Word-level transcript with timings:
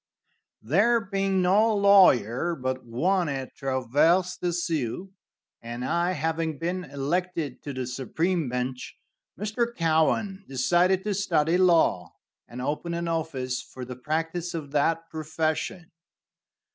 There 0.63 0.99
being 0.99 1.43
no 1.43 1.75
lawyer 1.75 2.55
but 2.55 2.83
one 2.83 3.29
at 3.29 3.53
Traverse 3.55 4.35
des 4.35 4.51
Sioux, 4.53 5.13
and 5.61 5.85
I 5.85 6.13
having 6.13 6.57
been 6.57 6.85
elected 6.85 7.61
to 7.61 7.71
the 7.71 7.85
supreme 7.85 8.49
bench, 8.49 8.97
Mr. 9.39 9.67
Cowan 9.75 10.43
decided 10.47 11.03
to 11.03 11.13
study 11.13 11.55
law, 11.59 12.15
and 12.47 12.63
open 12.63 12.95
an 12.95 13.07
office 13.07 13.61
for 13.61 13.85
the 13.85 13.95
practice 13.95 14.55
of 14.55 14.71
that 14.71 15.07
profession. 15.11 15.91